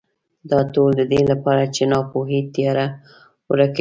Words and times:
دا 0.51 0.59
ټول 0.73 0.91
د 0.99 1.01
دې 1.11 1.21
لپاره 1.31 1.63
چې 1.75 1.83
ناپوهۍ 1.91 2.39
تیاره 2.55 2.85
ورکه 3.49 3.67
شي. 3.69 3.69